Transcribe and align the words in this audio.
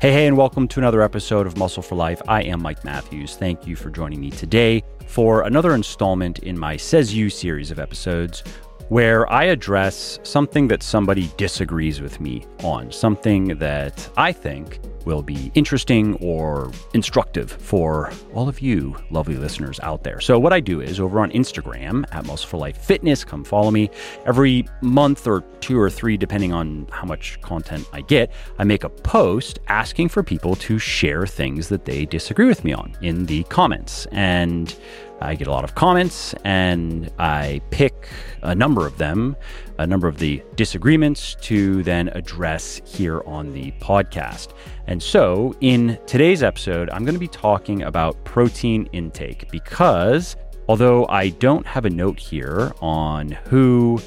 Hey, 0.00 0.14
hey, 0.14 0.26
and 0.26 0.34
welcome 0.34 0.66
to 0.68 0.80
another 0.80 1.02
episode 1.02 1.46
of 1.46 1.58
Muscle 1.58 1.82
for 1.82 1.94
Life. 1.94 2.22
I 2.26 2.42
am 2.44 2.62
Mike 2.62 2.86
Matthews. 2.86 3.36
Thank 3.36 3.66
you 3.66 3.76
for 3.76 3.90
joining 3.90 4.18
me 4.18 4.30
today 4.30 4.82
for 5.06 5.42
another 5.42 5.74
installment 5.74 6.38
in 6.38 6.58
my 6.58 6.78
Says 6.78 7.14
You 7.14 7.28
series 7.28 7.70
of 7.70 7.78
episodes 7.78 8.42
where 8.90 9.30
I 9.32 9.44
address 9.44 10.18
something 10.24 10.66
that 10.68 10.82
somebody 10.82 11.30
disagrees 11.36 12.00
with 12.00 12.20
me 12.20 12.44
on, 12.64 12.90
something 12.90 13.56
that 13.58 14.10
I 14.16 14.32
think 14.32 14.80
will 15.04 15.22
be 15.22 15.50
interesting 15.54 16.16
or 16.16 16.72
instructive 16.92 17.50
for 17.52 18.12
all 18.34 18.48
of 18.48 18.60
you 18.60 18.96
lovely 19.10 19.36
listeners 19.36 19.78
out 19.80 20.02
there. 20.02 20.20
So, 20.20 20.38
what 20.38 20.52
I 20.52 20.58
do 20.58 20.80
is 20.80 20.98
over 20.98 21.20
on 21.20 21.30
Instagram 21.30 22.04
at 22.12 22.26
Muscle 22.26 22.48
for 22.48 22.56
Life 22.56 22.78
Fitness, 22.78 23.24
come 23.24 23.44
follow 23.44 23.70
me 23.70 23.90
every 24.26 24.68
month 24.80 25.26
or 25.26 25.42
two 25.60 25.78
or 25.78 25.88
three, 25.88 26.16
depending 26.16 26.52
on 26.52 26.88
how 26.90 27.04
much 27.04 27.40
content 27.42 27.88
I 27.92 28.00
get. 28.00 28.32
I 28.58 28.64
make 28.64 28.82
a 28.82 28.88
post 28.88 29.60
asking 29.68 30.08
for 30.08 30.22
people 30.22 30.56
to 30.56 30.78
share 30.78 31.26
things 31.26 31.68
that 31.68 31.84
they 31.84 32.06
disagree 32.06 32.46
with 32.46 32.64
me 32.64 32.72
on 32.72 32.96
in 33.02 33.26
the 33.26 33.44
comments. 33.44 34.06
And 34.10 34.74
I 35.20 35.34
get 35.34 35.46
a 35.46 35.50
lot 35.50 35.64
of 35.64 35.74
comments 35.74 36.34
and 36.44 37.10
I 37.18 37.60
pick 37.70 38.08
a 38.42 38.54
number 38.54 38.86
of 38.86 38.96
them, 38.98 39.36
a 39.78 39.86
number 39.86 40.08
of 40.08 40.18
the 40.18 40.42
disagreements 40.56 41.36
to 41.42 41.82
then 41.82 42.08
address 42.08 42.80
here 42.84 43.22
on 43.26 43.52
the 43.52 43.72
podcast. 43.72 44.54
And 44.86 45.02
so 45.02 45.54
in 45.60 45.98
today's 46.06 46.42
episode, 46.42 46.88
I'm 46.90 47.04
going 47.04 47.14
to 47.14 47.20
be 47.20 47.28
talking 47.28 47.82
about 47.82 48.22
protein 48.24 48.88
intake 48.92 49.50
because 49.50 50.36
although 50.68 51.06
I 51.08 51.30
don't 51.30 51.66
have 51.66 51.84
a 51.84 51.90
note 51.90 52.18
here 52.18 52.72
on 52.80 53.32
who 53.44 54.00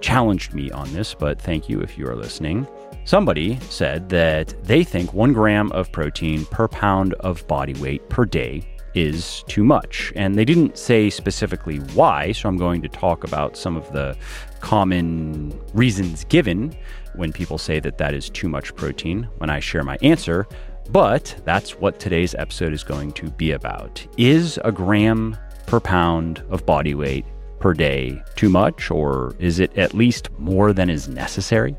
challenged 0.00 0.54
me 0.54 0.70
on 0.70 0.92
this, 0.92 1.14
but 1.14 1.40
thank 1.40 1.68
you 1.68 1.80
if 1.80 1.98
you 1.98 2.06
are 2.06 2.16
listening. 2.16 2.66
Somebody 3.04 3.58
said 3.68 4.08
that 4.10 4.54
they 4.62 4.84
think 4.84 5.12
one 5.12 5.32
gram 5.32 5.72
of 5.72 5.90
protein 5.90 6.44
per 6.46 6.68
pound 6.68 7.14
of 7.14 7.46
body 7.48 7.74
weight 7.74 8.08
per 8.08 8.24
day 8.24 8.62
is 8.94 9.44
too 9.48 9.64
much. 9.64 10.12
And 10.16 10.34
they 10.34 10.44
didn't 10.44 10.78
say 10.78 11.10
specifically 11.10 11.78
why, 11.94 12.32
so 12.32 12.48
I'm 12.48 12.56
going 12.56 12.82
to 12.82 12.88
talk 12.88 13.24
about 13.24 13.56
some 13.56 13.76
of 13.76 13.90
the 13.92 14.16
common 14.60 15.58
reasons 15.74 16.24
given 16.24 16.76
when 17.14 17.32
people 17.32 17.58
say 17.58 17.80
that 17.80 17.98
that 17.98 18.14
is 18.14 18.30
too 18.30 18.48
much 18.48 18.74
protein 18.74 19.28
when 19.38 19.50
I 19.50 19.60
share 19.60 19.82
my 19.82 19.98
answer. 20.02 20.46
But 20.90 21.40
that's 21.44 21.78
what 21.78 22.00
today's 22.00 22.34
episode 22.34 22.72
is 22.72 22.82
going 22.82 23.12
to 23.12 23.30
be 23.30 23.52
about. 23.52 24.04
Is 24.16 24.58
a 24.64 24.72
gram 24.72 25.36
per 25.66 25.80
pound 25.80 26.42
of 26.50 26.66
body 26.66 26.94
weight 26.94 27.24
per 27.60 27.74
day 27.74 28.20
too 28.34 28.48
much, 28.48 28.90
or 28.90 29.36
is 29.38 29.60
it 29.60 29.76
at 29.76 29.94
least 29.94 30.30
more 30.38 30.72
than 30.72 30.90
is 30.90 31.08
necessary? 31.08 31.76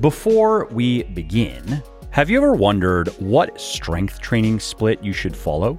Before 0.00 0.66
we 0.66 1.02
begin, 1.02 1.82
have 2.10 2.30
you 2.30 2.36
ever 2.36 2.52
wondered 2.52 3.08
what 3.18 3.60
strength 3.60 4.20
training 4.20 4.60
split 4.60 5.02
you 5.02 5.12
should 5.12 5.34
follow? 5.34 5.78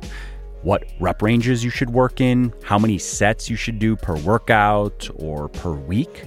What 0.63 0.85
rep 0.99 1.21
ranges 1.21 1.63
you 1.63 1.69
should 1.69 1.89
work 1.89 2.21
in, 2.21 2.53
how 2.63 2.79
many 2.79 2.97
sets 2.97 3.49
you 3.49 3.55
should 3.55 3.79
do 3.79 3.95
per 3.95 4.17
workout 4.17 5.09
or 5.15 5.49
per 5.49 5.71
week? 5.71 6.25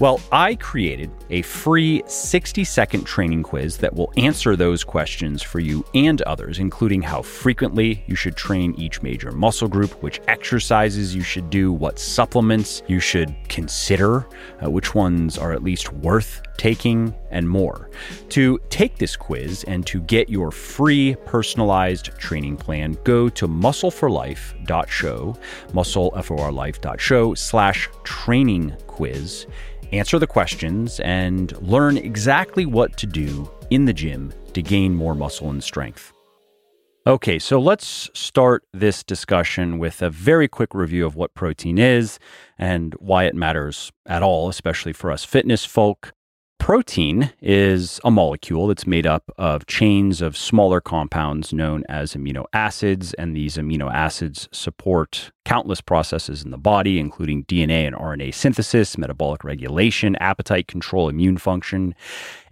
Well, 0.00 0.20
I 0.30 0.54
created 0.54 1.10
a 1.30 1.42
free 1.42 2.04
60 2.06 2.62
second 2.62 3.04
training 3.04 3.42
quiz 3.42 3.78
that 3.78 3.94
will 3.94 4.12
answer 4.16 4.54
those 4.54 4.84
questions 4.84 5.42
for 5.42 5.58
you 5.58 5.84
and 5.92 6.22
others, 6.22 6.60
including 6.60 7.02
how 7.02 7.22
frequently 7.22 8.04
you 8.06 8.14
should 8.14 8.36
train 8.36 8.74
each 8.78 9.02
major 9.02 9.32
muscle 9.32 9.66
group, 9.66 9.90
which 10.02 10.20
exercises 10.28 11.16
you 11.16 11.22
should 11.22 11.50
do, 11.50 11.72
what 11.72 11.98
supplements 11.98 12.82
you 12.86 13.00
should 13.00 13.34
consider, 13.48 14.28
uh, 14.62 14.70
which 14.70 14.94
ones 14.94 15.36
are 15.36 15.52
at 15.52 15.64
least 15.64 15.92
worth 15.94 16.42
taking, 16.58 17.14
and 17.30 17.48
more. 17.48 17.88
To 18.30 18.58
take 18.68 18.98
this 18.98 19.16
quiz 19.16 19.64
and 19.64 19.86
to 19.86 20.00
get 20.02 20.28
your 20.28 20.50
free 20.50 21.16
personalized 21.24 22.06
training 22.18 22.58
plan, 22.58 22.98
go 23.04 23.30
to 23.30 23.48
muscleforlife.show, 23.48 25.38
muscleforlife.show 25.72 27.34
slash 27.34 27.88
training 28.04 28.76
quiz 28.86 29.46
answer 29.92 30.18
the 30.18 30.26
questions, 30.26 31.00
and 31.00 31.56
learn 31.62 31.96
exactly 31.96 32.66
what 32.66 32.96
to 32.98 33.06
do 33.06 33.50
in 33.70 33.84
the 33.84 33.92
gym 33.92 34.32
to 34.54 34.62
gain 34.62 34.94
more 34.94 35.14
muscle 35.14 35.50
and 35.50 35.62
strength. 35.62 36.12
Okay, 37.06 37.38
so 37.38 37.58
let's 37.58 38.10
start 38.12 38.64
this 38.72 39.02
discussion 39.02 39.78
with 39.78 40.02
a 40.02 40.10
very 40.10 40.46
quick 40.46 40.74
review 40.74 41.06
of 41.06 41.14
what 41.16 41.32
protein 41.32 41.78
is 41.78 42.18
and 42.58 42.94
why 42.98 43.24
it 43.24 43.34
matters 43.34 43.90
at 44.04 44.22
all, 44.22 44.48
especially 44.48 44.92
for 44.92 45.10
us 45.10 45.24
fitness 45.24 45.64
folk. 45.64 46.12
Protein 46.68 47.32
is 47.40 47.98
a 48.04 48.10
molecule 48.10 48.66
that's 48.66 48.86
made 48.86 49.06
up 49.06 49.30
of 49.38 49.64
chains 49.64 50.20
of 50.20 50.36
smaller 50.36 50.82
compounds 50.82 51.50
known 51.50 51.82
as 51.88 52.12
amino 52.12 52.44
acids, 52.52 53.14
and 53.14 53.34
these 53.34 53.56
amino 53.56 53.90
acids 53.90 54.50
support 54.52 55.32
countless 55.46 55.80
processes 55.80 56.44
in 56.44 56.50
the 56.50 56.58
body, 56.58 56.98
including 56.98 57.44
DNA 57.44 57.86
and 57.86 57.96
RNA 57.96 58.34
synthesis, 58.34 58.98
metabolic 58.98 59.44
regulation, 59.44 60.14
appetite 60.16 60.68
control, 60.68 61.08
immune 61.08 61.38
function, 61.38 61.94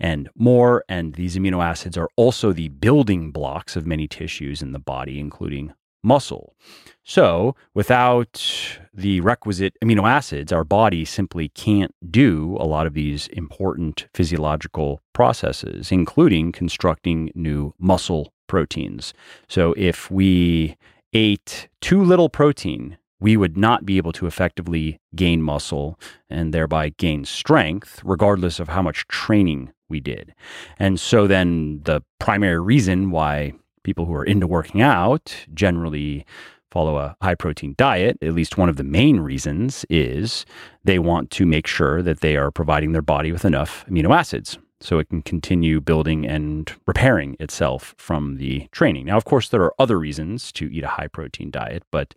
and 0.01 0.31
more. 0.35 0.83
And 0.89 1.17
these 1.17 1.37
amino 1.37 1.63
acids 1.63 1.99
are 1.99 2.09
also 2.17 2.55
the 2.55 2.69
building 2.69 3.33
blocks 3.33 3.77
of 3.77 3.87
many 3.87 4.09
tissues 4.09 4.63
in 4.63 4.73
the 4.73 4.79
body, 4.79 5.21
including 5.21 5.75
muscle. 6.07 6.55
So, 7.03 7.55
without 7.75 8.79
the 8.95 9.21
requisite 9.21 9.75
amino 9.83 10.09
acids, 10.09 10.53
our 10.53 10.65
body 10.65 11.05
simply 11.05 11.49
can't 11.51 11.95
do 12.11 12.57
a 12.59 12.67
lot 12.67 12.87
of 12.87 12.95
these 12.95 13.29
important 13.29 14.07
physiological 14.15 15.01
processes, 15.13 15.93
including 15.93 16.53
constructing 16.53 17.31
new 17.35 17.75
muscle 17.79 18.33
proteins. 18.47 19.15
So, 19.49 19.75
if 19.77 20.11
we 20.11 20.77
ate 21.13 21.69
too 21.81 22.03
little 22.03 22.29
protein, 22.29 22.99
we 23.21 23.37
would 23.37 23.57
not 23.57 23.87
be 23.87 23.97
able 23.97 24.13
to 24.13 24.27
effectively 24.27 25.01
gain 25.15 25.43
muscle 25.43 25.99
and 26.29 26.53
thereby 26.53 26.91
gain 26.91 27.25
strength, 27.25 28.01
regardless 28.05 28.59
of 28.59 28.69
how 28.69 28.83
much 28.83 29.07
training 29.09 29.73
we 29.89 30.01
did. 30.01 30.35
And 30.79 30.99
so, 30.99 31.27
then 31.27 31.83
the 31.85 32.03
primary 32.19 32.61
reason 32.61 33.11
why 33.11 33.53
people 33.87 34.05
who 34.05 34.15
are 34.15 34.25
into 34.25 34.49
working 34.49 34.83
out 34.83 35.47
generally 35.55 36.27
follow 36.73 36.99
a 36.99 37.17
high 37.23 37.37
protein 37.37 37.73
diet, 37.79 38.19
at 38.21 38.35
least 38.35 38.59
one 38.59 38.69
of 38.69 38.77
the 38.77 38.83
main 38.83 39.21
reasons 39.21 39.87
is 39.89 40.45
they 40.83 40.99
want 40.99 41.31
to 41.31 41.47
make 41.47 41.69
sure 41.69 42.03
that 42.03 42.21
they 42.21 42.37
are 42.37 42.51
providing 42.51 42.91
their 42.91 43.01
body 43.01 43.31
with 43.31 43.45
enough 43.45 43.87
amino 43.89 44.13
acids 44.13 44.59
so 44.81 44.99
it 44.99 45.09
can 45.09 45.23
continue 45.23 45.81
building 45.81 46.27
and 46.27 46.73
repairing 46.85 47.37
itself 47.39 47.95
from 47.97 48.39
the 48.39 48.67
training. 48.73 49.07
Now, 49.07 49.17
of 49.17 49.25
course, 49.25 49.49
there 49.49 49.63
are 49.63 49.75
other 49.79 50.01
reasons 50.01 50.51
to 50.53 50.67
eat 50.67 50.83
a 50.83 50.89
high 50.89 51.07
protein 51.07 51.53
diet, 51.53 51.85
but 51.93 52.15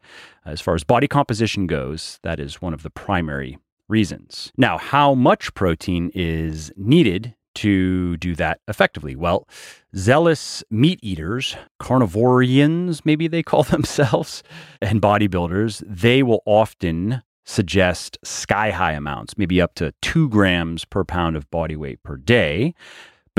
as 0.48 0.60
far 0.60 0.74
as 0.74 0.84
body 0.84 1.08
composition 1.08 1.68
goes, 1.68 2.20
that 2.24 2.40
is 2.40 2.64
one 2.64 2.74
of 2.74 2.82
the 2.82 2.90
primary 2.90 3.60
reasons. 3.88 4.52
Now, 4.58 4.80
how 4.80 5.14
much 5.14 5.54
protein 5.54 6.12
is 6.16 6.72
needed 6.76 7.36
to 7.60 8.18
do 8.18 8.36
that 8.36 8.60
effectively? 8.68 9.16
Well, 9.16 9.48
zealous 9.96 10.64
meat 10.70 11.00
eaters, 11.02 11.56
carnivorians, 11.82 13.02
maybe 13.04 13.28
they 13.28 13.44
call 13.44 13.64
themselves, 13.76 14.44
and 14.82 15.02
bodybuilders, 15.02 15.84
they 15.86 16.24
will 16.24 16.42
often 16.46 17.22
suggest 17.46 18.18
sky 18.24 18.72
high 18.72 18.94
amounts, 18.94 19.38
maybe 19.38 19.60
up 19.60 19.74
to 19.76 19.94
two 20.02 20.30
grams 20.30 20.86
per 20.86 21.04
pound 21.04 21.36
of 21.36 21.50
body 21.50 21.76
weight 21.76 22.02
per 22.04 22.16
day. 22.16 22.74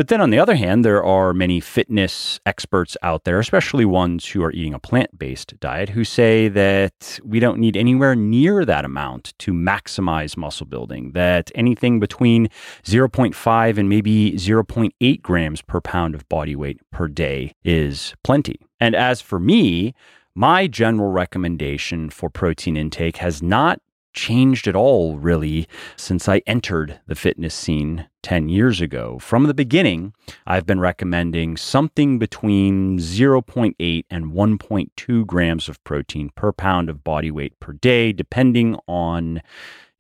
But 0.01 0.09
then 0.09 0.23
on 0.23 0.31
the 0.31 0.39
other 0.39 0.55
hand, 0.55 0.83
there 0.83 1.05
are 1.05 1.35
many 1.35 1.61
fitness 1.61 2.41
experts 2.47 2.97
out 3.03 3.25
there, 3.25 3.39
especially 3.39 3.85
ones 3.85 4.25
who 4.25 4.43
are 4.43 4.51
eating 4.51 4.73
a 4.73 4.79
plant 4.79 5.19
based 5.19 5.61
diet, 5.61 5.91
who 5.91 6.05
say 6.05 6.49
that 6.49 7.21
we 7.23 7.39
don't 7.39 7.59
need 7.59 7.77
anywhere 7.77 8.15
near 8.15 8.65
that 8.65 8.87
amount 8.87 9.35
to 9.41 9.53
maximize 9.53 10.39
muscle 10.39 10.65
building, 10.65 11.13
that 11.13 11.51
anything 11.55 12.01
between 12.01 12.49
0.5 12.83 13.77
and 13.77 13.91
maybe 13.91 14.33
0.8 14.39 15.21
grams 15.21 15.61
per 15.61 15.83
pound 15.83 16.15
of 16.15 16.27
body 16.31 16.57
weight 16.57 16.81
per 16.91 17.07
day 17.07 17.53
is 17.63 18.15
plenty. 18.25 18.59
And 18.81 18.95
as 18.95 19.21
for 19.21 19.39
me, 19.39 19.93
my 20.35 20.67
general 20.67 21.11
recommendation 21.11 22.09
for 22.09 22.31
protein 22.31 22.79
intake 22.79 23.19
has 23.19 23.43
not 23.43 23.83
changed 24.13 24.67
at 24.67 24.77
all, 24.77 25.19
really, 25.19 25.69
since 25.97 26.29
I 26.29 26.43
entered 26.47 27.01
the 27.07 27.15
fitness 27.15 27.55
scene 27.55 28.07
10 28.23 28.49
years 28.49 28.81
ago. 28.81 29.19
From 29.19 29.45
the 29.45 29.55
beginning, 29.55 30.13
I've 30.47 30.67
been 30.67 30.81
recommending 30.81 31.57
something 31.57 32.19
between 32.19 32.99
0.8 32.99 34.05
and 34.11 34.33
1.2 34.33 35.27
grams 35.27 35.69
of 35.69 35.83
protein 35.85 36.31
per 36.35 36.53
pound 36.53 36.91
of 36.91 37.05
body 37.05 37.31
weight 37.31 37.59
per 37.61 37.73
day, 37.73 38.13
depending 38.13 38.77
on 38.87 39.43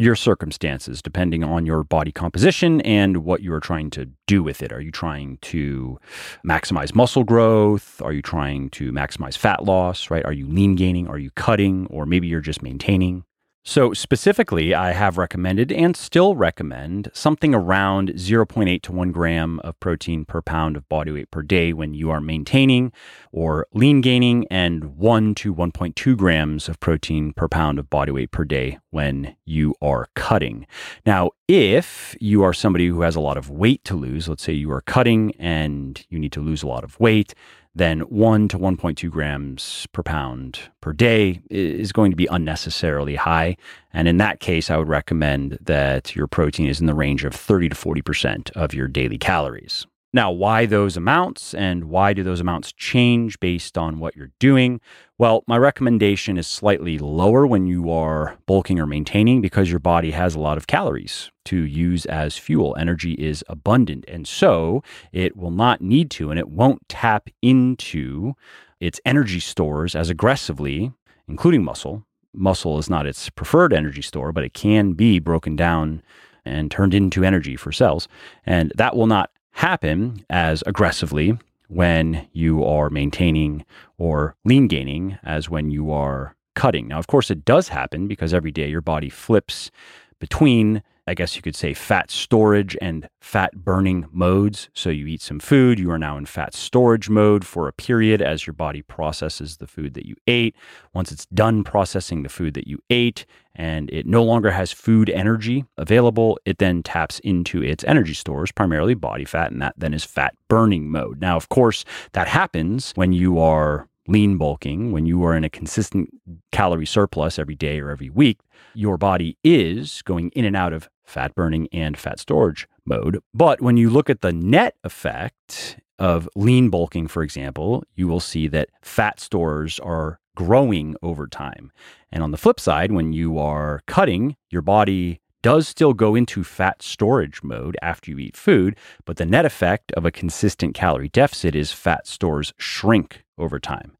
your 0.00 0.16
circumstances, 0.16 1.02
depending 1.02 1.44
on 1.44 1.66
your 1.66 1.84
body 1.84 2.10
composition 2.10 2.80
and 2.80 3.18
what 3.18 3.42
you 3.42 3.52
are 3.52 3.60
trying 3.60 3.90
to 3.90 4.08
do 4.26 4.42
with 4.42 4.62
it. 4.62 4.72
Are 4.72 4.80
you 4.80 4.90
trying 4.90 5.36
to 5.42 6.00
maximize 6.44 6.94
muscle 6.94 7.22
growth? 7.22 8.00
Are 8.00 8.12
you 8.12 8.22
trying 8.22 8.70
to 8.70 8.92
maximize 8.92 9.36
fat 9.36 9.64
loss, 9.64 10.10
right? 10.10 10.24
Are 10.24 10.32
you 10.32 10.46
lean 10.46 10.74
gaining? 10.74 11.06
Are 11.06 11.18
you 11.18 11.30
cutting? 11.32 11.86
Or 11.90 12.06
maybe 12.06 12.26
you're 12.28 12.40
just 12.40 12.62
maintaining? 12.62 13.24
So, 13.62 13.92
specifically, 13.92 14.74
I 14.74 14.92
have 14.92 15.18
recommended 15.18 15.70
and 15.70 15.94
still 15.94 16.34
recommend 16.34 17.10
something 17.12 17.54
around 17.54 18.08
0.8 18.14 18.80
to 18.80 18.92
1 18.92 19.12
gram 19.12 19.60
of 19.60 19.78
protein 19.80 20.24
per 20.24 20.40
pound 20.40 20.78
of 20.78 20.88
body 20.88 21.12
weight 21.12 21.30
per 21.30 21.42
day 21.42 21.74
when 21.74 21.92
you 21.92 22.10
are 22.10 22.22
maintaining 22.22 22.90
or 23.32 23.66
lean 23.74 24.00
gaining, 24.00 24.46
and 24.50 24.96
1 24.96 25.34
to 25.36 25.54
1.2 25.54 26.16
grams 26.16 26.70
of 26.70 26.80
protein 26.80 27.34
per 27.34 27.48
pound 27.48 27.78
of 27.78 27.90
body 27.90 28.10
weight 28.10 28.30
per 28.30 28.44
day 28.44 28.78
when 28.88 29.36
you 29.44 29.74
are 29.82 30.08
cutting. 30.16 30.66
Now, 31.04 31.30
if 31.46 32.16
you 32.18 32.42
are 32.42 32.54
somebody 32.54 32.86
who 32.86 33.02
has 33.02 33.14
a 33.14 33.20
lot 33.20 33.36
of 33.36 33.50
weight 33.50 33.84
to 33.84 33.94
lose, 33.94 34.26
let's 34.26 34.42
say 34.42 34.52
you 34.54 34.72
are 34.72 34.80
cutting 34.80 35.34
and 35.38 36.02
you 36.08 36.18
need 36.18 36.32
to 36.32 36.40
lose 36.40 36.62
a 36.62 36.66
lot 36.66 36.82
of 36.82 36.98
weight, 36.98 37.34
then 37.74 38.00
1 38.00 38.48
to 38.48 38.58
1.2 38.58 39.10
grams 39.10 39.86
per 39.92 40.02
pound 40.02 40.60
per 40.80 40.92
day 40.92 41.40
is 41.50 41.92
going 41.92 42.10
to 42.10 42.16
be 42.16 42.26
unnecessarily 42.26 43.14
high. 43.14 43.56
And 43.92 44.08
in 44.08 44.16
that 44.18 44.40
case, 44.40 44.70
I 44.70 44.76
would 44.76 44.88
recommend 44.88 45.58
that 45.60 46.16
your 46.16 46.26
protein 46.26 46.66
is 46.66 46.80
in 46.80 46.86
the 46.86 46.94
range 46.94 47.24
of 47.24 47.34
30 47.34 47.68
to 47.70 47.76
40% 47.76 48.50
of 48.52 48.74
your 48.74 48.88
daily 48.88 49.18
calories. 49.18 49.86
Now, 50.12 50.32
why 50.32 50.66
those 50.66 50.96
amounts 50.96 51.54
and 51.54 51.84
why 51.84 52.14
do 52.14 52.24
those 52.24 52.40
amounts 52.40 52.72
change 52.72 53.38
based 53.38 53.78
on 53.78 54.00
what 54.00 54.16
you're 54.16 54.32
doing? 54.40 54.80
Well, 55.18 55.44
my 55.46 55.56
recommendation 55.56 56.36
is 56.36 56.48
slightly 56.48 56.98
lower 56.98 57.46
when 57.46 57.66
you 57.68 57.90
are 57.92 58.36
bulking 58.46 58.80
or 58.80 58.86
maintaining 58.86 59.40
because 59.40 59.70
your 59.70 59.78
body 59.78 60.10
has 60.10 60.34
a 60.34 60.40
lot 60.40 60.56
of 60.56 60.66
calories 60.66 61.30
to 61.44 61.58
use 61.58 62.06
as 62.06 62.36
fuel. 62.36 62.74
Energy 62.76 63.12
is 63.12 63.44
abundant, 63.48 64.04
and 64.08 64.26
so 64.26 64.82
it 65.12 65.36
will 65.36 65.52
not 65.52 65.80
need 65.80 66.10
to 66.12 66.30
and 66.30 66.40
it 66.40 66.48
won't 66.48 66.88
tap 66.88 67.28
into 67.40 68.34
its 68.80 69.00
energy 69.04 69.38
stores 69.38 69.94
as 69.94 70.10
aggressively, 70.10 70.92
including 71.28 71.62
muscle. 71.62 72.04
Muscle 72.34 72.78
is 72.78 72.90
not 72.90 73.06
its 73.06 73.30
preferred 73.30 73.72
energy 73.72 74.02
store, 74.02 74.32
but 74.32 74.42
it 74.42 74.54
can 74.54 74.92
be 74.92 75.20
broken 75.20 75.54
down 75.54 76.02
and 76.44 76.70
turned 76.70 76.94
into 76.94 77.22
energy 77.22 77.54
for 77.54 77.70
cells. 77.70 78.08
And 78.44 78.72
that 78.76 78.96
will 78.96 79.06
not 79.06 79.30
happen 79.60 80.24
as 80.30 80.62
aggressively 80.64 81.36
when 81.68 82.26
you 82.32 82.64
are 82.64 82.88
maintaining 82.88 83.62
or 83.98 84.34
lean 84.42 84.66
gaining 84.66 85.18
as 85.22 85.50
when 85.50 85.70
you 85.70 85.92
are 85.92 86.34
cutting. 86.54 86.88
Now, 86.88 86.98
of 86.98 87.08
course, 87.08 87.30
it 87.30 87.44
does 87.44 87.68
happen 87.68 88.08
because 88.08 88.32
every 88.32 88.52
day 88.52 88.70
your 88.70 88.80
body 88.80 89.10
flips 89.10 89.70
between 90.18 90.82
I 91.10 91.14
guess 91.14 91.34
you 91.34 91.42
could 91.42 91.56
say 91.56 91.74
fat 91.74 92.08
storage 92.08 92.76
and 92.80 93.08
fat 93.20 93.56
burning 93.56 94.06
modes. 94.12 94.70
So 94.74 94.90
you 94.90 95.08
eat 95.08 95.20
some 95.20 95.40
food, 95.40 95.80
you 95.80 95.90
are 95.90 95.98
now 95.98 96.16
in 96.16 96.24
fat 96.24 96.54
storage 96.54 97.10
mode 97.10 97.44
for 97.44 97.66
a 97.66 97.72
period 97.72 98.22
as 98.22 98.46
your 98.46 98.54
body 98.54 98.80
processes 98.80 99.56
the 99.56 99.66
food 99.66 99.94
that 99.94 100.06
you 100.06 100.14
ate. 100.28 100.54
Once 100.94 101.10
it's 101.10 101.26
done 101.26 101.64
processing 101.64 102.22
the 102.22 102.28
food 102.28 102.54
that 102.54 102.68
you 102.68 102.78
ate 102.90 103.26
and 103.56 103.90
it 103.90 104.06
no 104.06 104.22
longer 104.22 104.52
has 104.52 104.70
food 104.70 105.10
energy 105.10 105.64
available, 105.76 106.38
it 106.44 106.58
then 106.58 106.80
taps 106.80 107.18
into 107.18 107.60
its 107.60 107.82
energy 107.88 108.14
stores, 108.14 108.52
primarily 108.52 108.94
body 108.94 109.24
fat, 109.24 109.50
and 109.50 109.60
that 109.60 109.74
then 109.76 109.92
is 109.92 110.04
fat 110.04 110.36
burning 110.46 110.92
mode. 110.92 111.20
Now, 111.20 111.36
of 111.36 111.48
course, 111.48 111.84
that 112.12 112.28
happens 112.28 112.92
when 112.92 113.12
you 113.12 113.40
are 113.40 113.88
lean 114.10 114.36
bulking, 114.36 114.90
when 114.90 115.06
you 115.06 115.24
are 115.24 115.36
in 115.36 115.44
a 115.44 115.50
consistent 115.50 116.10
calorie 116.50 116.86
surplus 116.86 117.38
every 117.38 117.54
day 117.54 117.78
or 117.80 117.90
every 117.90 118.10
week, 118.10 118.40
your 118.74 118.98
body 118.98 119.38
is 119.44 120.02
going 120.02 120.30
in 120.30 120.44
and 120.44 120.56
out 120.56 120.72
of 120.72 120.88
fat 121.04 121.34
burning 121.34 121.68
and 121.72 121.96
fat 121.96 122.18
storage 122.18 122.66
mode. 122.84 123.20
But 123.32 123.60
when 123.60 123.76
you 123.76 123.88
look 123.88 124.10
at 124.10 124.20
the 124.20 124.32
net 124.32 124.74
effect 124.82 125.78
of 125.98 126.28
lean 126.34 126.70
bulking, 126.70 127.06
for 127.06 127.22
example, 127.22 127.84
you 127.94 128.08
will 128.08 128.20
see 128.20 128.48
that 128.48 128.70
fat 128.82 129.20
stores 129.20 129.78
are 129.78 130.18
growing 130.34 130.96
over 131.02 131.26
time. 131.26 131.70
And 132.10 132.22
on 132.22 132.32
the 132.32 132.38
flip 132.38 132.58
side, 132.58 132.90
when 132.90 133.12
you 133.12 133.38
are 133.38 133.82
cutting, 133.86 134.36
your 134.50 134.62
body 134.62 135.19
does 135.42 135.68
still 135.68 135.92
go 135.94 136.14
into 136.14 136.44
fat 136.44 136.82
storage 136.82 137.42
mode 137.42 137.76
after 137.82 138.10
you 138.10 138.18
eat 138.18 138.36
food, 138.36 138.76
but 139.04 139.16
the 139.16 139.26
net 139.26 139.44
effect 139.44 139.92
of 139.92 140.04
a 140.04 140.10
consistent 140.10 140.74
calorie 140.74 141.08
deficit 141.08 141.54
is 141.54 141.72
fat 141.72 142.06
stores 142.06 142.52
shrink 142.58 143.24
over 143.38 143.58
time. 143.58 143.96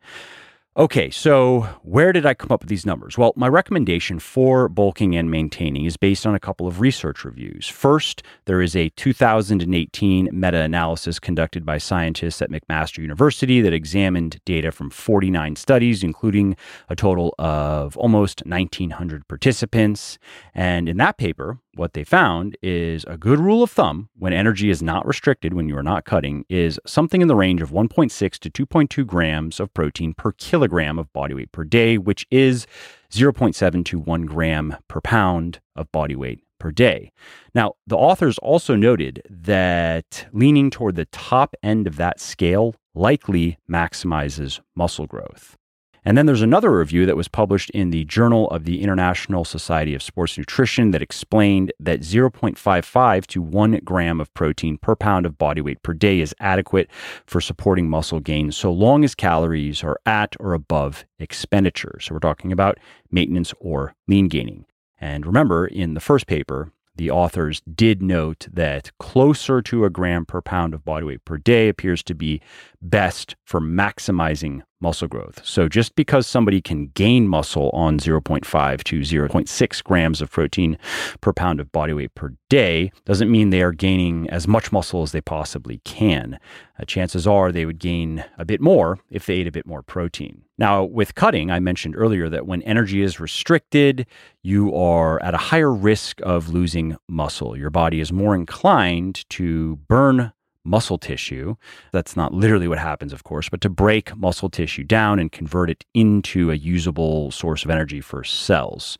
Okay, 0.81 1.11
so 1.11 1.69
where 1.83 2.11
did 2.11 2.25
I 2.25 2.33
come 2.33 2.51
up 2.51 2.63
with 2.63 2.71
these 2.71 2.87
numbers? 2.87 3.19
Well, 3.19 3.35
my 3.37 3.49
recommendation 3.49 4.19
for 4.19 4.67
bulking 4.67 5.15
and 5.15 5.31
maintaining 5.31 5.85
is 5.85 5.99
based 5.99 6.27
on 6.27 6.35
a 6.35 6.41
couple 6.41 6.67
of 6.67 6.81
research 6.81 7.23
reviews. 7.23 7.69
First, 7.69 8.23
there 8.47 8.63
is 8.63 8.75
a 8.75 8.89
2018 8.89 10.31
meta 10.33 10.57
analysis 10.59 11.19
conducted 11.19 11.67
by 11.67 11.77
scientists 11.77 12.41
at 12.41 12.51
McMaster 12.51 12.97
University 12.97 13.61
that 13.61 13.75
examined 13.75 14.41
data 14.47 14.73
from 14.73 14.89
49 14.89 15.55
studies, 15.57 16.03
including 16.03 16.57
a 16.89 16.97
total 16.97 17.35
of 17.39 17.95
almost 17.99 18.43
1,900 18.47 19.29
participants. 19.29 20.19
And 20.55 20.89
in 20.89 20.97
that 20.97 21.19
paper, 21.19 21.59
what 21.75 21.93
they 21.93 22.05
found 22.05 22.57
is 22.63 23.05
a 23.07 23.17
good 23.17 23.39
rule 23.39 23.63
of 23.63 23.71
thumb 23.71 24.09
when 24.17 24.33
energy 24.33 24.71
is 24.71 24.83
not 24.83 25.07
restricted, 25.07 25.55
when 25.55 25.69
you 25.69 25.77
are 25.77 25.83
not 25.83 26.05
cutting, 26.05 26.45
is 26.49 26.81
something 26.87 27.23
in 27.23 27.29
the 27.29 27.37
range 27.37 27.63
of 27.63 27.71
1.6 27.71 28.39
to 28.39 28.67
2.2 28.67 29.07
grams 29.07 29.61
of 29.61 29.73
protein 29.73 30.15
per 30.15 30.33
kilogram 30.33 30.99
of 30.99 31.13
body 31.13 31.35
weight 31.35 31.53
per 31.53 31.65
day, 31.65 31.99
which 31.99 32.27
is 32.31 32.67
0.7 33.11 33.85
to 33.85 33.99
1 33.99 34.27
gram 34.27 34.77
per 34.89 35.01
pound 35.01 35.61
of 35.77 35.91
body 35.93 36.17
weight 36.17 36.41
per 36.59 36.71
day. 36.71 37.11
Now, 37.55 37.75
the 37.87 37.97
authors 37.97 38.39
also 38.39 38.77
noted 38.77 39.23
that 39.29 40.27
leaning 40.33 40.71
toward 40.71 40.97
the 40.97 41.07
top 41.07 41.55
end 41.63 41.87
of 41.87 41.97
that 41.97 42.21
scale 42.21 42.75
likely 42.95 43.59
maximizes 43.69 44.61
muscle 44.77 45.07
growth. 45.07 45.57
And 46.05 46.17
then 46.17 46.27
there's 46.27 46.43
another 46.43 46.77
review 46.77 47.05
that 47.07 47.17
was 47.17 47.29
published 47.29 47.71
in 47.71 47.91
the 47.91 48.05
Journal 48.05 48.49
of 48.51 48.65
the 48.65 48.83
International 48.83 49.45
Society 49.45 49.95
of 49.95 50.03
Sports 50.03 50.39
Nutrition 50.39 50.93
that 50.93 51.03
explained 51.03 51.73
that 51.79 52.01
0.55 52.01 53.27
to 53.27 53.43
1 53.43 53.81
gram 53.85 54.21
of 54.21 54.33
protein 54.33 54.79
per 54.79 54.97
pound 54.97 55.27
of 55.27 55.37
body 55.37 55.61
weight 55.61 55.83
per 55.83 55.93
day 55.93 56.21
is 56.21 56.35
adequate 56.41 56.91
for 57.27 57.41
supporting 57.41 57.89
muscle 57.89 58.21
gain 58.21 58.51
so 58.51 58.73
long 58.73 59.05
as 59.05 59.15
calories 59.15 59.85
are 59.85 60.01
at 60.07 60.35
or 60.41 60.55
above 60.55 61.05
expenditure. 61.19 61.99
So 62.01 62.15
we're 62.15 62.21
talking 62.21 62.53
about 62.53 62.79
maintenance 63.11 63.53
or 63.61 63.95
lean 64.09 64.29
gaining. 64.29 64.65
And 65.01 65.27
remember, 65.27 65.67
in 65.67 65.95
the 65.95 66.01
first 66.01 66.27
paper, 66.27 66.73
the 66.97 67.11
authors 67.11 67.63
did 67.75 68.03
note 68.03 68.47
that 68.53 68.91
closer 68.99 69.63
to 69.63 69.85
a 69.85 69.91
gram 69.91 70.27
per 70.27 70.43
pound 70.43 70.75
of 70.75 70.85
body 70.85 71.07
weight 71.07 71.25
per 71.25 71.39
day 71.39 71.69
appears 71.69 72.03
to 72.05 72.15
be 72.15 72.41
best 72.83 73.37
for 73.45 73.61
maximizing 73.61 74.63
muscle 74.81 75.09
growth. 75.09 75.41
So 75.45 75.69
just 75.69 75.95
because 75.95 76.27
somebody 76.27 76.61
can 76.61 76.89
gain 76.89 77.29
muscle 77.29 77.71
on 77.73 77.99
0.5 77.99 78.85
to 78.85 79.01
0.6 79.01 79.85
grams 79.85 80.21
of 80.21 80.31
protein 80.31 80.79
per 81.21 81.33
pound 81.33 81.61
of 81.61 81.71
body 81.73 81.93
weight 81.93 82.15
per 82.15 82.35
day 82.49 82.91
doesn't 83.05 83.31
mean 83.31 83.51
they 83.51 83.63
are 83.63 83.73
gaining 83.73 84.29
as 84.31 84.49
much 84.49 84.73
muscle 84.73 85.03
as 85.03 85.13
they 85.13 85.21
possibly 85.21 85.79
can. 85.85 86.39
Uh, 86.79 86.85
chances 86.85 87.27
are 87.27 87.53
they 87.53 87.67
would 87.67 87.79
gain 87.79 88.25
a 88.39 88.45
bit 88.45 88.61
more 88.61 88.99
if 89.11 89.27
they 89.27 89.35
ate 89.35 89.47
a 89.47 89.53
bit 89.53 89.67
more 89.67 89.83
protein. 89.83 90.43
Now, 90.59 90.85
with 90.85 91.15
cutting, 91.15 91.51
I 91.51 91.61
mentioned 91.61 91.95
earlier 91.97 92.29
that 92.29 92.47
when 92.47 92.63
energy 92.63 93.03
is 93.03 93.21
restricted, 93.21 94.07
you 94.43 94.75
are 94.75 95.23
at 95.23 95.35
a 95.35 95.39
higher 95.39 95.73
risk 95.73 96.21
of 96.23 96.51
losing 96.51 96.97
muscle. 97.09 97.57
Your 97.57 97.71
body 97.71 98.01
is 98.01 98.13
more 98.13 98.35
inclined 98.35 99.29
to 99.31 99.77
burn 99.89 100.33
muscle 100.65 100.99
tissue. 100.99 101.57
That's 101.93 102.17
not 102.17 102.35
literally 102.35 102.69
what 102.69 102.79
happens, 102.79 103.13
of 103.13 103.25
course, 103.25 103.49
but 103.49 103.61
to 103.63 103.69
break 103.69 104.17
muscle 104.17 104.51
tissue 104.51 104.85
down 104.85 105.19
and 105.19 105.33
convert 105.33 105.71
it 105.71 105.85
into 105.95 106.51
a 106.51 106.55
usable 106.55 107.31
source 107.31 107.65
of 107.65 107.71
energy 107.71 108.01
for 108.01 108.25
cells. 108.25 108.99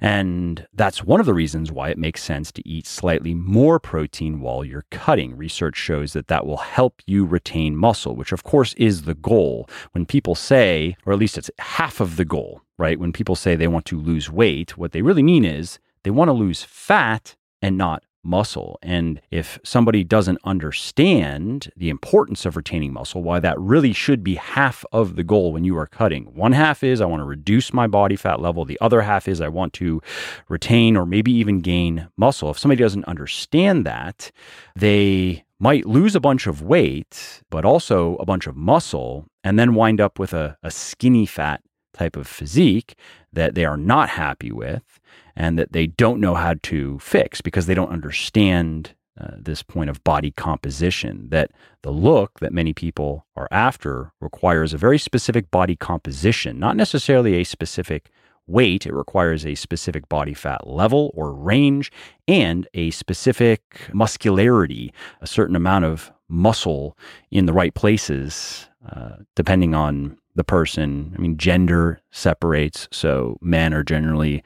And 0.00 0.66
that's 0.74 1.04
one 1.04 1.20
of 1.20 1.26
the 1.26 1.34
reasons 1.34 1.72
why 1.72 1.88
it 1.88 1.98
makes 1.98 2.22
sense 2.22 2.52
to 2.52 2.68
eat 2.68 2.86
slightly 2.86 3.34
more 3.34 3.78
protein 3.78 4.40
while 4.40 4.64
you're 4.64 4.84
cutting. 4.90 5.36
Research 5.36 5.76
shows 5.76 6.12
that 6.12 6.28
that 6.28 6.46
will 6.46 6.58
help 6.58 7.00
you 7.06 7.24
retain 7.24 7.76
muscle, 7.76 8.14
which 8.14 8.32
of 8.32 8.42
course 8.42 8.74
is 8.74 9.02
the 9.02 9.14
goal. 9.14 9.68
When 9.92 10.06
people 10.06 10.34
say, 10.34 10.96
or 11.06 11.12
at 11.12 11.18
least 11.18 11.38
it's 11.38 11.50
half 11.58 12.00
of 12.00 12.16
the 12.16 12.24
goal, 12.24 12.62
right? 12.78 12.98
When 12.98 13.12
people 13.12 13.36
say 13.36 13.56
they 13.56 13.68
want 13.68 13.86
to 13.86 14.00
lose 14.00 14.30
weight, 14.30 14.76
what 14.76 14.92
they 14.92 15.02
really 15.02 15.22
mean 15.22 15.44
is 15.44 15.78
they 16.02 16.10
want 16.10 16.28
to 16.28 16.32
lose 16.32 16.62
fat 16.62 17.36
and 17.62 17.78
not 17.78 18.04
muscle. 18.24 18.78
And 18.82 19.20
if 19.30 19.58
somebody 19.64 20.04
doesn't 20.04 20.38
understand 20.44 21.70
the 21.76 21.90
importance 21.90 22.46
of 22.46 22.56
retaining 22.56 22.92
muscle, 22.92 23.22
why 23.22 23.40
that 23.40 23.58
really 23.60 23.92
should 23.92 24.24
be 24.24 24.36
half 24.36 24.84
of 24.92 25.16
the 25.16 25.24
goal 25.24 25.52
when 25.52 25.64
you 25.64 25.76
are 25.76 25.86
cutting. 25.86 26.24
One 26.34 26.52
half 26.52 26.82
is 26.82 27.00
I 27.00 27.06
want 27.06 27.20
to 27.20 27.26
reduce 27.26 27.72
my 27.72 27.86
body 27.86 28.16
fat 28.16 28.40
level, 28.40 28.64
the 28.64 28.78
other 28.80 29.02
half 29.02 29.28
is 29.28 29.40
I 29.40 29.48
want 29.48 29.72
to 29.74 30.00
retain 30.48 30.96
or 30.96 31.06
maybe 31.06 31.32
even 31.32 31.60
gain 31.60 32.08
muscle. 32.16 32.50
If 32.50 32.58
somebody 32.58 32.82
doesn't 32.82 33.04
understand 33.04 33.84
that, 33.86 34.30
they 34.76 35.44
might 35.60 35.86
lose 35.86 36.14
a 36.14 36.20
bunch 36.20 36.46
of 36.46 36.62
weight, 36.62 37.42
but 37.50 37.64
also 37.64 38.16
a 38.16 38.26
bunch 38.26 38.46
of 38.46 38.56
muscle, 38.56 39.26
and 39.42 39.58
then 39.58 39.74
wind 39.74 40.00
up 40.00 40.18
with 40.18 40.32
a, 40.32 40.58
a 40.62 40.70
skinny 40.70 41.26
fat 41.26 41.62
type 41.94 42.16
of 42.16 42.26
physique 42.26 42.96
that 43.32 43.54
they 43.54 43.64
are 43.64 43.76
not 43.76 44.08
happy 44.10 44.52
with 44.52 45.00
and 45.36 45.58
that 45.58 45.72
they 45.72 45.86
don't 45.86 46.20
know 46.20 46.34
how 46.34 46.54
to 46.62 46.98
fix 46.98 47.40
because 47.40 47.66
they 47.66 47.74
don't 47.74 47.90
understand 47.90 48.94
uh, 49.20 49.28
this 49.38 49.62
point 49.62 49.88
of 49.88 50.02
body 50.02 50.32
composition 50.32 51.28
that 51.30 51.50
the 51.82 51.90
look 51.90 52.40
that 52.40 52.52
many 52.52 52.72
people 52.72 53.24
are 53.36 53.48
after 53.50 54.12
requires 54.20 54.74
a 54.74 54.78
very 54.78 54.98
specific 54.98 55.50
body 55.50 55.76
composition, 55.76 56.58
not 56.58 56.76
necessarily 56.76 57.34
a 57.34 57.44
specific 57.44 58.10
weight, 58.46 58.86
it 58.86 58.92
requires 58.92 59.46
a 59.46 59.54
specific 59.54 60.08
body 60.08 60.34
fat 60.34 60.66
level 60.66 61.12
or 61.14 61.32
range 61.32 61.92
and 62.26 62.66
a 62.74 62.90
specific 62.90 63.62
muscularity, 63.92 64.92
a 65.20 65.26
certain 65.26 65.56
amount 65.56 65.84
of 65.84 66.12
muscle 66.28 66.98
in 67.30 67.46
the 67.46 67.52
right 67.52 67.74
places, 67.74 68.68
uh, 68.90 69.16
depending 69.36 69.74
on 69.74 70.18
the 70.34 70.44
person. 70.44 71.12
I 71.16 71.20
mean, 71.20 71.36
gender 71.36 72.00
separates. 72.10 72.88
So 72.90 73.38
men 73.40 73.72
are 73.74 73.84
generally 73.84 74.42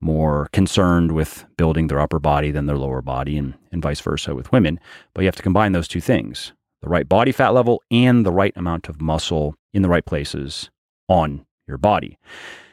more 0.00 0.48
concerned 0.52 1.12
with 1.12 1.44
building 1.56 1.86
their 1.86 2.00
upper 2.00 2.18
body 2.18 2.50
than 2.50 2.66
their 2.66 2.76
lower 2.76 3.00
body, 3.00 3.38
and, 3.38 3.54
and 3.70 3.80
vice 3.80 4.00
versa 4.00 4.34
with 4.34 4.50
women. 4.52 4.80
But 5.14 5.22
you 5.22 5.26
have 5.26 5.36
to 5.36 5.42
combine 5.42 5.72
those 5.72 5.88
two 5.88 6.00
things 6.00 6.52
the 6.82 6.88
right 6.88 7.08
body 7.08 7.30
fat 7.30 7.50
level 7.50 7.80
and 7.92 8.26
the 8.26 8.32
right 8.32 8.52
amount 8.56 8.88
of 8.88 9.00
muscle 9.00 9.54
in 9.72 9.82
the 9.82 9.88
right 9.88 10.04
places 10.04 10.68
on 11.08 11.46
your 11.68 11.78
body. 11.78 12.18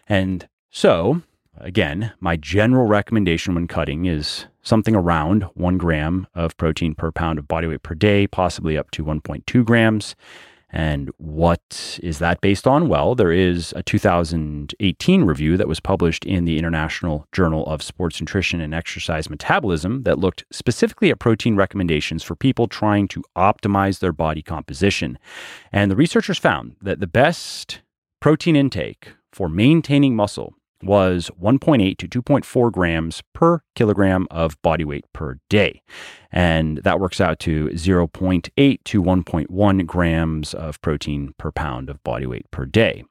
And 0.08 0.48
so, 0.72 1.22
again, 1.58 2.12
my 2.20 2.36
general 2.36 2.88
recommendation 2.88 3.54
when 3.54 3.68
cutting 3.68 4.06
is 4.06 4.48
something 4.64 4.96
around 4.96 5.44
one 5.54 5.78
gram 5.78 6.26
of 6.34 6.58
protein 6.58 6.96
per 6.96 7.12
pound 7.12 7.38
of 7.38 7.48
body 7.48 7.68
weight 7.68 7.84
per 7.84 7.94
day, 7.94 8.26
possibly 8.26 8.78
up 8.78 8.90
to 8.92 9.06
1.2 9.06 9.64
grams. 9.64 10.16
And 10.72 11.10
what 11.18 12.00
is 12.04 12.20
that 12.20 12.42
based 12.42 12.68
on? 12.68 12.88
Well, 12.88 13.16
there 13.16 13.32
is 13.32 13.74
a 13.76 13.82
2018 13.82 15.24
review 15.24 15.58
that 15.58 15.68
was 15.68 15.80
published 15.80 16.26
in 16.26 16.46
the 16.46 16.60
International 16.60 17.28
Journal 17.32 17.66
of 17.66 17.82
Sports 17.82 18.22
Nutrition 18.22 18.62
and 18.62 18.74
Exercise 18.74 19.30
Metabolism 19.30 20.04
that 20.04 20.20
looked 20.20 20.46
specifically 20.52 21.10
at 21.10 21.20
protein 21.20 21.56
recommendations 21.56 22.24
for 22.24 22.36
people 22.36 22.68
trying 22.68 23.08
to 23.08 23.24
optimize 23.36 24.00
their 24.00 24.14
body 24.14 24.44
composition. 24.44 25.18
And 25.72 25.90
the 25.90 25.96
researchers 25.96 26.38
found 26.38 26.76
that 26.82 27.00
the 27.00 27.08
best 27.08 27.82
protein 28.20 28.56
intake 28.56 29.14
for 29.32 29.50
maintaining 29.50 30.16
muscle 30.16 30.54
was 30.84 31.30
1.8 31.42 31.98
to 31.98 32.08
2.4 32.08 32.72
grams 32.72 33.24
per 33.34 33.62
kilogram 33.76 34.28
of 34.32 34.62
body 34.62 34.86
weight 34.86 35.06
per 35.14 35.40
day. 35.50 35.82
And 36.32 36.78
that 36.80 37.00
works 37.00 37.20
out 37.20 37.40
to 37.40 37.68
0.8 37.70 38.84
to 38.84 39.04
1.1 39.04 39.86
grams 39.86 40.54
of 40.54 40.82
protein 40.82 41.34
per 41.38 41.52
pound 41.52 41.90
of 41.90 42.04
body 42.04 42.26
weight 42.26 42.50
per 42.52 42.66
day. 42.66 43.04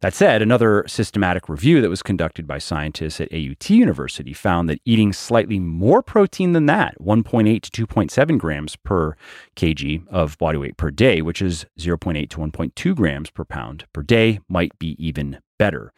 That 0.00 0.14
said, 0.14 0.42
another 0.42 0.84
systematic 0.86 1.48
review 1.48 1.80
that 1.80 1.90
was 1.90 2.04
conducted 2.04 2.46
by 2.46 2.58
scientists 2.58 3.20
at 3.20 3.32
AUT 3.32 3.68
University 3.68 4.32
found 4.32 4.68
that 4.68 4.80
eating 4.84 5.12
slightly 5.12 5.58
more 5.58 6.02
protein 6.02 6.52
than 6.52 6.66
that, 6.66 6.94
1.8 7.00 7.62
to 7.62 7.86
2.7 7.86 8.38
grams 8.38 8.76
per 8.76 9.16
kg 9.56 10.06
of 10.06 10.38
body 10.38 10.58
weight 10.58 10.76
per 10.76 10.92
day, 10.92 11.20
which 11.20 11.42
is 11.42 11.66
0.8 11.80 12.28
to 12.30 12.38
1.2 12.38 12.94
grams 12.94 13.30
per 13.30 13.44
pound 13.44 13.86
per 13.92 14.02
day, 14.02 14.38
might 14.48 14.78
be 14.78 14.94
even 15.04 15.40
better. 15.58 15.92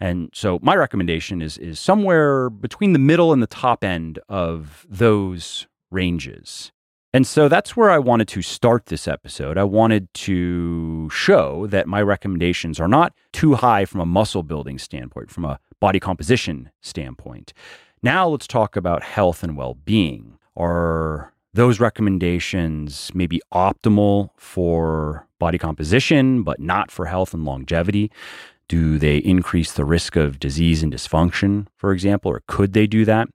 And 0.00 0.30
so 0.34 0.58
my 0.62 0.74
recommendation 0.74 1.40
is 1.40 1.56
is 1.58 1.78
somewhere 1.78 2.50
between 2.50 2.92
the 2.92 2.98
middle 2.98 3.32
and 3.32 3.42
the 3.42 3.46
top 3.46 3.84
end 3.84 4.18
of 4.28 4.86
those 4.88 5.66
ranges. 5.90 6.72
And 7.14 7.24
so 7.24 7.48
that's 7.48 7.76
where 7.76 7.92
I 7.92 7.98
wanted 8.00 8.26
to 8.28 8.42
start 8.42 8.86
this 8.86 9.06
episode. 9.06 9.56
I 9.56 9.62
wanted 9.62 10.12
to 10.14 11.08
show 11.10 11.68
that 11.68 11.86
my 11.86 12.02
recommendations 12.02 12.80
are 12.80 12.88
not 12.88 13.14
too 13.32 13.54
high 13.54 13.84
from 13.84 14.00
a 14.00 14.06
muscle 14.06 14.42
building 14.42 14.80
standpoint, 14.80 15.30
from 15.30 15.44
a 15.44 15.60
body 15.78 16.00
composition 16.00 16.70
standpoint. 16.80 17.52
Now 18.02 18.26
let's 18.26 18.48
talk 18.48 18.74
about 18.74 19.04
health 19.04 19.44
and 19.44 19.56
well 19.56 19.74
being. 19.84 20.38
Are 20.56 21.32
those 21.52 21.78
recommendations 21.78 23.12
maybe 23.14 23.40
optimal 23.52 24.30
for 24.36 25.28
body 25.38 25.56
composition, 25.56 26.42
but 26.42 26.58
not 26.58 26.90
for 26.90 27.06
health 27.06 27.32
and 27.32 27.44
longevity? 27.44 28.10
Do 28.68 28.98
they 28.98 29.18
increase 29.18 29.72
the 29.72 29.84
risk 29.84 30.16
of 30.16 30.38
disease 30.38 30.82
and 30.82 30.92
dysfunction, 30.92 31.66
for 31.76 31.92
example, 31.92 32.30
or 32.30 32.42
could 32.46 32.72
they 32.72 32.86
do 32.86 33.04
that? 33.04 33.28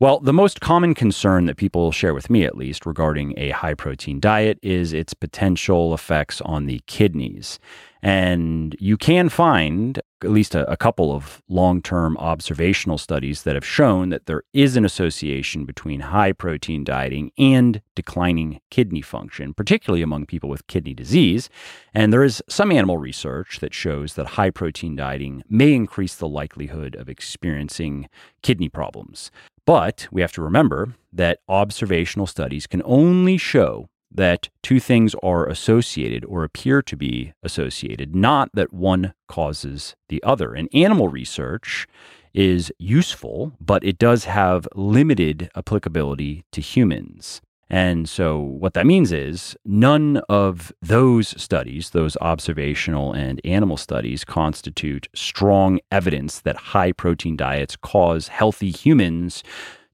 Well, 0.00 0.18
the 0.18 0.32
most 0.32 0.62
common 0.62 0.94
concern 0.94 1.44
that 1.44 1.58
people 1.58 1.92
share 1.92 2.14
with 2.14 2.30
me, 2.30 2.44
at 2.44 2.56
least, 2.56 2.86
regarding 2.86 3.34
a 3.36 3.50
high 3.50 3.74
protein 3.74 4.18
diet 4.18 4.58
is 4.62 4.94
its 4.94 5.12
potential 5.12 5.92
effects 5.92 6.40
on 6.40 6.64
the 6.64 6.80
kidneys. 6.86 7.58
And 8.02 8.74
you 8.78 8.96
can 8.96 9.28
find 9.28 10.00
at 10.22 10.30
least 10.30 10.54
a, 10.54 10.70
a 10.70 10.76
couple 10.76 11.12
of 11.14 11.42
long 11.48 11.82
term 11.82 12.16
observational 12.16 12.96
studies 12.96 13.42
that 13.42 13.54
have 13.54 13.64
shown 13.64 14.08
that 14.08 14.24
there 14.26 14.42
is 14.54 14.76
an 14.76 14.86
association 14.86 15.66
between 15.66 16.00
high 16.00 16.32
protein 16.32 16.82
dieting 16.82 17.30
and 17.36 17.82
declining 17.94 18.60
kidney 18.70 19.02
function, 19.02 19.52
particularly 19.52 20.02
among 20.02 20.26
people 20.26 20.48
with 20.48 20.66
kidney 20.66 20.94
disease. 20.94 21.50
And 21.92 22.12
there 22.12 22.24
is 22.24 22.42
some 22.48 22.72
animal 22.72 22.96
research 22.96 23.60
that 23.60 23.74
shows 23.74 24.14
that 24.14 24.28
high 24.28 24.50
protein 24.50 24.96
dieting 24.96 25.42
may 25.48 25.74
increase 25.74 26.14
the 26.14 26.28
likelihood 26.28 26.94
of 26.96 27.08
experiencing 27.08 28.08
kidney 28.42 28.70
problems. 28.70 29.30
But 29.66 30.08
we 30.10 30.20
have 30.20 30.32
to 30.32 30.42
remember 30.42 30.94
that 31.12 31.40
observational 31.48 32.26
studies 32.26 32.66
can 32.66 32.82
only 32.84 33.36
show 33.36 33.88
that 34.12 34.48
two 34.62 34.80
things 34.80 35.14
are 35.22 35.46
associated 35.46 36.24
or 36.24 36.42
appear 36.42 36.82
to 36.82 36.96
be 36.96 37.32
associated, 37.42 38.14
not 38.14 38.50
that 38.54 38.72
one 38.72 39.14
causes 39.28 39.94
the 40.08 40.22
other. 40.24 40.52
And 40.52 40.68
animal 40.72 41.08
research 41.08 41.86
is 42.34 42.72
useful, 42.78 43.52
but 43.60 43.84
it 43.84 43.98
does 43.98 44.24
have 44.24 44.66
limited 44.74 45.50
applicability 45.54 46.44
to 46.52 46.60
humans. 46.60 47.40
And 47.72 48.08
so, 48.08 48.40
what 48.40 48.74
that 48.74 48.84
means 48.84 49.12
is 49.12 49.56
none 49.64 50.16
of 50.28 50.72
those 50.82 51.40
studies, 51.40 51.90
those 51.90 52.16
observational 52.20 53.12
and 53.12 53.40
animal 53.44 53.76
studies, 53.76 54.24
constitute 54.24 55.08
strong 55.14 55.78
evidence 55.92 56.40
that 56.40 56.56
high 56.56 56.90
protein 56.90 57.36
diets 57.36 57.76
cause 57.76 58.26
healthy 58.26 58.72
humans 58.72 59.44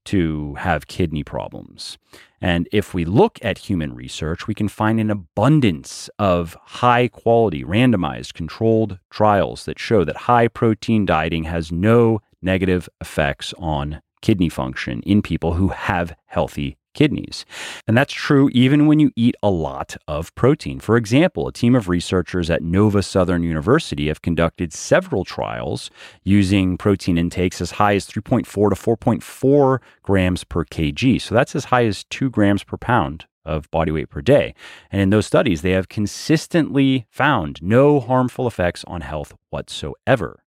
to 0.05 0.55
have 0.55 0.87
kidney 0.87 1.23
problems. 1.23 1.99
And 2.41 2.67
if 2.71 2.95
we 2.95 3.05
look 3.05 3.37
at 3.43 3.57
human 3.59 3.93
research, 3.93 4.47
we 4.47 4.55
can 4.55 4.69
find 4.69 4.99
an 4.99 5.11
abundance 5.11 6.09
of 6.17 6.57
high 6.63 7.09
quality, 7.09 7.63
randomized, 7.63 8.33
controlled 8.33 8.97
trials 9.11 9.65
that 9.65 9.77
show 9.77 10.03
that 10.03 10.17
high 10.17 10.47
protein 10.47 11.05
dieting 11.05 11.43
has 11.43 11.71
no 11.71 12.21
negative 12.41 12.89
effects 13.01 13.53
on 13.59 14.01
kidney 14.21 14.49
function 14.49 15.01
in 15.01 15.21
people 15.21 15.53
who 15.53 15.69
have 15.69 16.15
healthy 16.25 16.77
kidneys. 16.97 17.45
And 17.87 17.95
that's 17.95 18.11
true 18.11 18.49
even 18.53 18.87
when 18.87 18.99
you 18.99 19.11
eat 19.15 19.35
a 19.43 19.51
lot 19.51 19.95
of 20.07 20.33
protein. 20.33 20.79
For 20.79 20.97
example, 20.97 21.47
a 21.47 21.53
team 21.53 21.75
of 21.75 21.87
researchers 21.87 22.49
at 22.49 22.63
Nova 22.63 23.03
Southern 23.03 23.43
University 23.43 24.07
have 24.07 24.23
conducted 24.23 24.73
several 24.73 25.23
trials 25.23 25.91
using 26.23 26.75
protein 26.75 27.19
intakes 27.19 27.61
as 27.61 27.71
high 27.71 27.93
as 27.93 28.07
3.4 28.07 28.45
to 28.45 28.75
4.4 28.75 29.79
grams 30.01 30.43
per 30.43 30.65
kg. 30.65 31.21
So 31.21 31.35
that's 31.35 31.55
as 31.55 31.65
high 31.65 31.85
as 31.85 32.03
2 32.05 32.31
grams 32.31 32.63
per 32.63 32.77
pound 32.77 33.25
of 33.45 33.69
body 33.69 33.91
weight 33.91 34.09
per 34.09 34.21
day. 34.21 34.55
And 34.91 34.99
in 34.99 35.11
those 35.11 35.27
studies, 35.27 35.61
they 35.61 35.71
have 35.71 35.89
consistently 35.89 37.05
found 37.11 37.61
no 37.61 37.99
harmful 37.99 38.47
effects 38.47 38.83
on 38.87 39.01
health 39.01 39.35
whatsoever. 39.51 40.43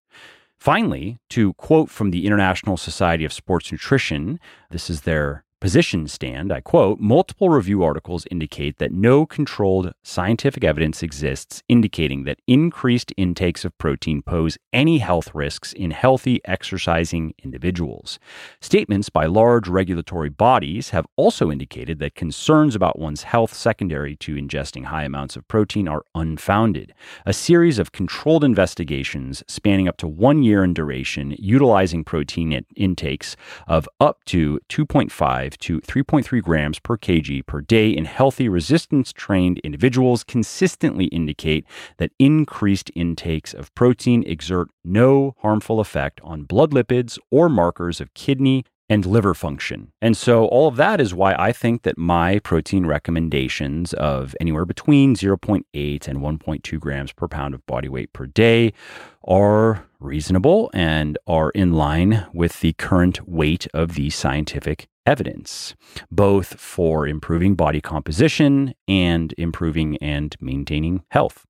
Finally, 0.58 1.18
to 1.30 1.54
quote 1.54 1.88
from 1.88 2.10
the 2.10 2.26
International 2.26 2.76
Society 2.76 3.24
of 3.24 3.32
Sports 3.32 3.72
Nutrition, 3.72 4.38
this 4.70 4.90
is 4.90 5.02
their 5.02 5.44
position 5.60 6.08
stand, 6.08 6.50
I 6.50 6.60
quote, 6.60 7.00
multiple 7.00 7.50
review 7.50 7.84
articles 7.84 8.26
indicate 8.30 8.78
that 8.78 8.92
no 8.92 9.26
controlled 9.26 9.92
scientific 10.02 10.64
evidence 10.64 11.02
exists 11.02 11.62
indicating 11.68 12.24
that 12.24 12.40
increased 12.46 13.12
intakes 13.16 13.64
of 13.64 13.76
protein 13.76 14.22
pose 14.22 14.56
any 14.72 14.98
health 14.98 15.34
risks 15.34 15.72
in 15.74 15.90
healthy 15.90 16.40
exercising 16.46 17.34
individuals. 17.42 18.18
Statements 18.60 19.10
by 19.10 19.26
large 19.26 19.68
regulatory 19.68 20.30
bodies 20.30 20.90
have 20.90 21.06
also 21.16 21.50
indicated 21.50 21.98
that 21.98 22.14
concerns 22.14 22.74
about 22.74 22.98
one's 22.98 23.24
health 23.24 23.52
secondary 23.52 24.16
to 24.16 24.36
ingesting 24.36 24.86
high 24.86 25.04
amounts 25.04 25.36
of 25.36 25.46
protein 25.46 25.86
are 25.86 26.04
unfounded. 26.14 26.94
A 27.26 27.34
series 27.34 27.78
of 27.78 27.92
controlled 27.92 28.44
investigations 28.44 29.44
spanning 29.46 29.88
up 29.88 29.98
to 29.98 30.08
one 30.08 30.42
year 30.42 30.64
in 30.64 30.72
duration, 30.72 31.36
utilizing 31.38 32.02
protein 32.02 32.64
intakes 32.76 33.36
of 33.66 33.86
up 34.00 34.24
to 34.24 34.58
2.5 34.70 35.49
to 35.52 35.80
3.3 35.80 36.42
grams 36.42 36.78
per 36.78 36.96
kg 36.96 37.44
per 37.46 37.60
day 37.60 37.90
in 37.90 38.04
healthy 38.04 38.48
resistance 38.48 39.12
trained 39.12 39.58
individuals 39.60 40.24
consistently 40.24 41.06
indicate 41.06 41.64
that 41.98 42.12
increased 42.18 42.90
intakes 42.94 43.52
of 43.54 43.74
protein 43.74 44.22
exert 44.26 44.68
no 44.84 45.34
harmful 45.38 45.80
effect 45.80 46.20
on 46.22 46.42
blood 46.44 46.70
lipids 46.70 47.18
or 47.30 47.48
markers 47.48 48.00
of 48.00 48.12
kidney 48.14 48.64
and 48.90 49.06
liver 49.06 49.34
function. 49.34 49.92
And 50.02 50.16
so, 50.16 50.46
all 50.46 50.66
of 50.66 50.76
that 50.76 51.00
is 51.00 51.14
why 51.14 51.34
I 51.38 51.52
think 51.52 51.82
that 51.82 51.96
my 51.96 52.40
protein 52.40 52.84
recommendations 52.84 53.94
of 53.94 54.34
anywhere 54.40 54.66
between 54.66 55.14
0.8 55.14 56.08
and 56.08 56.18
1.2 56.18 56.80
grams 56.80 57.12
per 57.12 57.28
pound 57.28 57.54
of 57.54 57.64
body 57.66 57.88
weight 57.88 58.12
per 58.12 58.26
day 58.26 58.72
are 59.22 59.86
reasonable 60.00 60.70
and 60.74 61.16
are 61.26 61.50
in 61.50 61.72
line 61.72 62.26
with 62.34 62.60
the 62.60 62.72
current 62.72 63.28
weight 63.28 63.68
of 63.72 63.94
the 63.94 64.10
scientific 64.10 64.88
evidence, 65.10 65.74
both 66.10 66.54
for 66.60 67.06
improving 67.06 67.56
body 67.56 67.80
composition 67.80 68.72
and 68.86 69.34
improving 69.36 69.96
and 69.98 70.36
maintaining 70.40 71.02
health. 71.10 71.46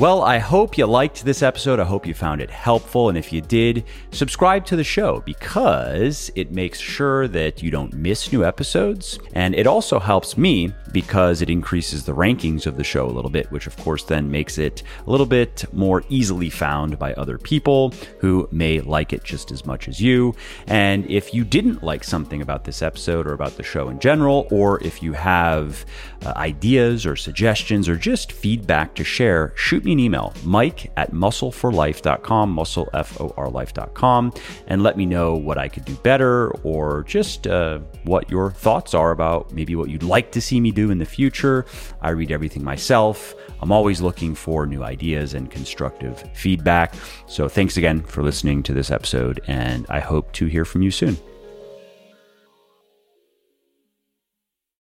Well, 0.00 0.22
I 0.22 0.38
hope 0.38 0.78
you 0.78 0.86
liked 0.86 1.26
this 1.26 1.42
episode. 1.42 1.78
I 1.78 1.84
hope 1.84 2.06
you 2.06 2.14
found 2.14 2.40
it 2.40 2.48
helpful. 2.48 3.10
And 3.10 3.18
if 3.18 3.34
you 3.34 3.42
did, 3.42 3.84
subscribe 4.12 4.64
to 4.64 4.76
the 4.76 4.82
show 4.82 5.20
because 5.26 6.32
it 6.34 6.52
makes 6.52 6.80
sure 6.80 7.28
that 7.28 7.62
you 7.62 7.70
don't 7.70 7.92
miss 7.92 8.32
new 8.32 8.42
episodes. 8.42 9.18
And 9.34 9.54
it 9.54 9.66
also 9.66 9.98
helps 9.98 10.38
me 10.38 10.72
because 10.90 11.42
it 11.42 11.50
increases 11.50 12.06
the 12.06 12.14
rankings 12.14 12.64
of 12.64 12.78
the 12.78 12.82
show 12.82 13.04
a 13.04 13.12
little 13.12 13.30
bit, 13.30 13.52
which 13.52 13.66
of 13.66 13.76
course 13.76 14.02
then 14.04 14.30
makes 14.30 14.56
it 14.56 14.82
a 15.06 15.10
little 15.10 15.26
bit 15.26 15.66
more 15.70 16.02
easily 16.08 16.48
found 16.48 16.98
by 16.98 17.12
other 17.12 17.36
people 17.36 17.92
who 18.20 18.48
may 18.50 18.80
like 18.80 19.12
it 19.12 19.22
just 19.22 19.52
as 19.52 19.66
much 19.66 19.86
as 19.86 20.00
you. 20.00 20.34
And 20.66 21.04
if 21.10 21.34
you 21.34 21.44
didn't 21.44 21.82
like 21.82 22.04
something 22.04 22.40
about 22.40 22.64
this 22.64 22.80
episode 22.80 23.26
or 23.26 23.34
about 23.34 23.58
the 23.58 23.62
show 23.62 23.90
in 23.90 24.00
general, 24.00 24.48
or 24.50 24.82
if 24.82 25.02
you 25.02 25.12
have 25.12 25.84
uh, 26.24 26.32
ideas 26.36 27.04
or 27.04 27.16
suggestions 27.16 27.86
or 27.86 27.96
just 27.96 28.32
feedback 28.32 28.94
to 28.94 29.04
share, 29.04 29.52
shoot 29.56 29.84
me 29.84 29.89
me 29.90 29.94
an 29.94 30.00
email, 30.00 30.32
mike 30.44 30.90
at 30.96 31.12
muscleforlife.com, 31.12 32.50
muscle, 32.50 32.88
F-O-R 32.94 33.50
life.com, 33.50 34.32
and 34.68 34.82
let 34.82 34.96
me 34.96 35.04
know 35.04 35.34
what 35.34 35.58
I 35.58 35.68
could 35.68 35.84
do 35.84 35.94
better 35.96 36.50
or 36.62 37.02
just 37.04 37.46
uh, 37.46 37.80
what 38.04 38.30
your 38.30 38.52
thoughts 38.52 38.94
are 38.94 39.10
about 39.10 39.52
maybe 39.52 39.74
what 39.76 39.90
you'd 39.90 40.02
like 40.02 40.30
to 40.32 40.40
see 40.40 40.60
me 40.60 40.70
do 40.70 40.90
in 40.90 40.98
the 40.98 41.04
future. 41.04 41.66
I 42.00 42.10
read 42.10 42.30
everything 42.30 42.62
myself. 42.62 43.34
I'm 43.60 43.72
always 43.72 44.00
looking 44.00 44.34
for 44.34 44.66
new 44.66 44.82
ideas 44.82 45.34
and 45.34 45.50
constructive 45.50 46.22
feedback. 46.34 46.94
So 47.26 47.48
thanks 47.48 47.76
again 47.76 48.02
for 48.02 48.22
listening 48.22 48.62
to 48.64 48.72
this 48.72 48.90
episode, 48.90 49.40
and 49.46 49.86
I 49.88 50.00
hope 50.00 50.32
to 50.32 50.46
hear 50.46 50.64
from 50.64 50.82
you 50.82 50.90
soon. 50.90 51.16